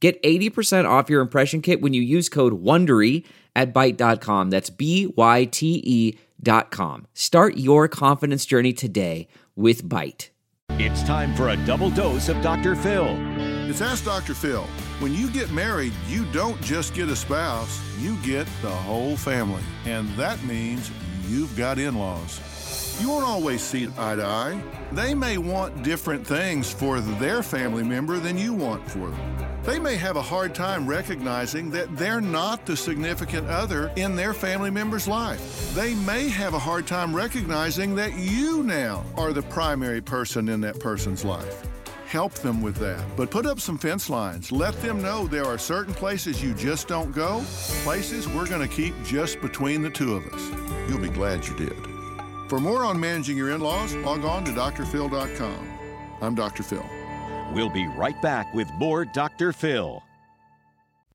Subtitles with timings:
[0.00, 3.24] Get 80% off your impression kit when you use code WONDERY
[3.56, 4.50] at Byte.com.
[4.50, 7.06] That's B-Y-T-E dot com.
[7.14, 10.28] Start your confidence journey today with Byte.
[10.72, 12.76] It's time for a double dose of Dr.
[12.76, 13.16] Phil.
[13.68, 14.34] It's Ask Dr.
[14.34, 14.62] Phil.
[15.00, 19.62] When you get married, you don't just get a spouse, you get the whole family.
[19.84, 20.90] And that means
[21.26, 22.40] you've got in laws.
[23.00, 24.60] You won't always see eye to eye.
[24.90, 29.36] They may want different things for their family member than you want for them.
[29.62, 34.34] They may have a hard time recognizing that they're not the significant other in their
[34.34, 35.72] family member's life.
[35.74, 40.60] They may have a hard time recognizing that you now are the primary person in
[40.62, 41.62] that person's life.
[42.06, 43.04] Help them with that.
[43.16, 44.50] But put up some fence lines.
[44.50, 47.44] Let them know there are certain places you just don't go,
[47.84, 50.88] places we're going to keep just between the two of us.
[50.88, 51.97] You'll be glad you did.
[52.48, 55.68] For more on managing your in laws, log on to drphil.com.
[56.22, 56.62] I'm Dr.
[56.62, 56.84] Phil.
[57.52, 59.52] We'll be right back with more Dr.
[59.52, 60.02] Phil.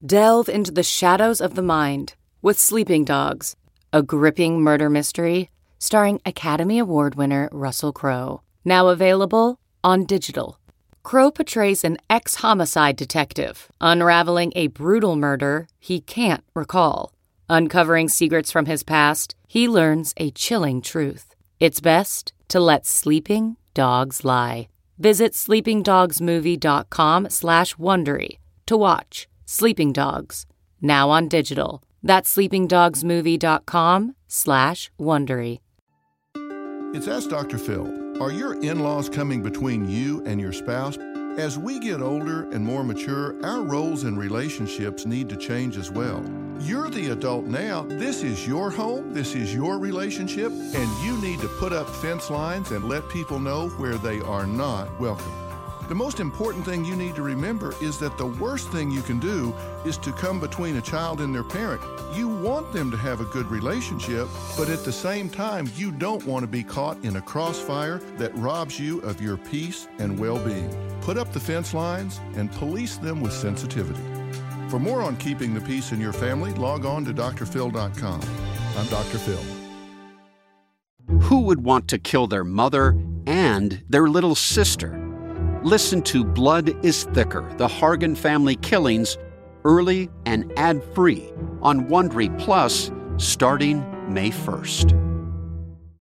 [0.05, 3.55] Delve into the shadows of the mind with Sleeping Dogs,
[3.91, 8.41] a gripping murder mystery starring Academy Award winner Russell Crowe.
[8.63, 10.59] Now available on digital.
[11.01, 17.11] Crowe portrays an ex homicide detective unraveling a brutal murder he can't recall.
[17.49, 21.36] Uncovering secrets from his past, he learns a chilling truth.
[21.59, 24.67] It's best to let sleeping dogs lie.
[24.97, 30.45] Visit sleepingdogsmovie.com slash Wondery to watch Sleeping Dogs,
[30.81, 31.83] now on digital.
[32.02, 35.59] That's sleepingdogsmovie.com slash Wondery.
[36.96, 37.57] It's Ask Dr.
[37.57, 38.22] Phil.
[38.22, 40.97] Are your in laws coming between you and your spouse?
[41.38, 45.90] As we get older and more mature, our roles and relationships need to change as
[45.90, 46.23] well.
[46.59, 47.84] You're the adult now.
[47.84, 52.30] This is your home, this is your relationship, and you need to put up fence
[52.30, 55.31] lines and let people know where they are not welcome.
[55.90, 59.19] The most important thing you need to remember is that the worst thing you can
[59.19, 59.53] do
[59.86, 61.81] is to come between a child and their parent.
[62.16, 64.28] You want them to have a good relationship,
[64.58, 68.34] but at the same time, you don't want to be caught in a crossfire that
[68.35, 70.74] robs you of your peace and well being.
[71.02, 74.22] Put up the fence lines and police them with sensitivity.
[74.73, 78.22] For more on keeping the peace in your family, log on to drphil.com.
[78.75, 79.19] I'm Dr.
[79.19, 79.39] Phil.
[81.19, 85.00] Who would want to kill their mother and their little sister?
[85.61, 89.16] Listen to Blood is Thicker The Hargan Family Killings
[89.63, 95.12] early and ad free on Wondery Plus starting May 1st.